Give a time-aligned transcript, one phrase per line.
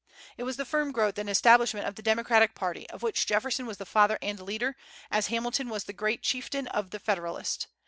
[0.35, 3.77] It was the firm growth and establishment of the Democratic party, of which Jefferson was
[3.77, 4.75] the father and leader,
[5.11, 7.67] as Hamilton was the great chieftain of the Federalist.